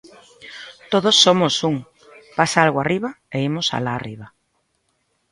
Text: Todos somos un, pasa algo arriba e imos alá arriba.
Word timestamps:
Todos 0.91 1.15
somos 1.23 1.55
un, 1.69 1.75
pasa 2.37 2.57
algo 2.65 2.79
arriba 2.81 3.09
e 3.35 3.37
imos 3.49 3.67
alá 3.75 3.91
arriba. 3.95 4.27